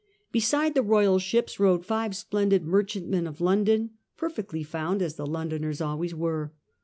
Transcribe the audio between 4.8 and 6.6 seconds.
as the Londoners always were.